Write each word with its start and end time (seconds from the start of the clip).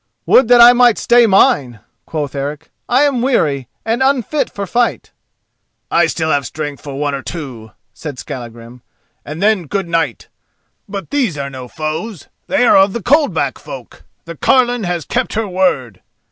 "Would 0.25 0.47
that 0.47 0.59
I 0.59 0.73
might 0.73 0.97
stay 0.97 1.27
mine," 1.27 1.79
quoth 2.07 2.33
Eric. 2.33 2.71
"I 2.89 3.03
am 3.03 3.21
weary, 3.21 3.67
and 3.85 4.01
unfit 4.01 4.49
for 4.51 4.65
fight." 4.65 5.11
"I 5.91 6.01
have 6.01 6.09
still 6.09 6.43
strength 6.43 6.83
for 6.83 6.95
one 6.99 7.13
or 7.13 7.21
two," 7.21 7.73
said 7.93 8.17
Skallagrim, 8.17 8.81
"and 9.23 9.43
then 9.43 9.67
good 9.67 9.87
night! 9.87 10.27
But 10.89 11.11
these 11.11 11.37
are 11.37 11.51
no 11.51 11.67
foes. 11.67 12.29
They 12.47 12.65
are 12.65 12.77
of 12.77 12.93
the 12.93 13.03
Coldback 13.03 13.59
folk. 13.59 14.03
The 14.25 14.35
carline 14.35 14.85
has 14.85 15.05
kept 15.05 15.33
her 15.35 15.47
word." 15.47 16.01